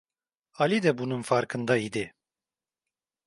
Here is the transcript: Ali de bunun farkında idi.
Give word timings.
Ali 0.53 0.81
de 0.83 0.97
bunun 0.97 1.21
farkında 1.21 1.77
idi. 1.77 2.13